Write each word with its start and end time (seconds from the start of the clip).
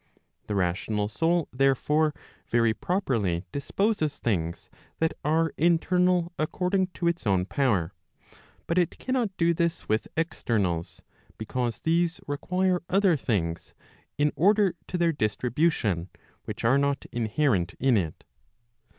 The 0.47 0.55
rational 0.55 1.07
soul 1.09 1.47
therefore 1.53 2.15
very 2.47 2.73
properly 2.73 3.45
disposes 3.51 4.17
things 4.17 4.67
that 4.97 5.13
are 5.23 5.53
internal 5.59 6.33
according 6.39 6.87
to 6.95 7.07
its 7.07 7.27
own 7.27 7.45
power, 7.45 7.93
but 8.65 8.79
it 8.79 8.97
cannot 8.97 9.29
do 9.37 9.53
this 9.53 9.87
with 9.87 10.07
externals, 10.17 11.03
because 11.37 11.81
these 11.81 12.19
require 12.25 12.81
other 12.89 13.15
things 13.15 13.75
in 14.17 14.31
order 14.35 14.73
to 14.87 14.97
their 14.97 15.13
distribution, 15.13 16.09
which 16.45 16.63
are 16.65 16.79
not 16.79 17.05
inherent 17.11 17.75
in 17.79 17.95
it. 17.95 18.23